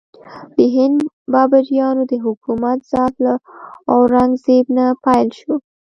[0.55, 0.97] د هند
[1.33, 3.33] بابریانو د حکومت ضعف له
[3.93, 5.53] اورنګ زیب نه پیل شو.